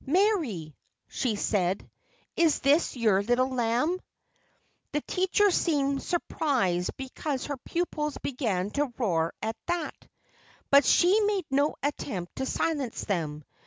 "Mary!" 0.07 0.75
she 1.09 1.35
said. 1.35 1.87
"Is 2.35 2.57
this 2.61 2.95
your 2.97 3.21
little 3.21 3.51
lamb?" 3.53 3.99
The 4.93 5.01
teacher 5.01 5.51
seemed 5.51 6.01
surprised 6.01 6.97
because 6.97 7.45
her 7.45 7.57
pupils 7.57 8.17
began 8.17 8.71
to 8.71 8.91
roar 8.97 9.31
at 9.43 9.57
that. 9.67 9.93
But 10.71 10.85
she 10.85 11.21
made 11.27 11.45
no 11.51 11.75
attempt 11.83 12.37
to 12.37 12.47
silence 12.47 13.01
them. 13.05 13.43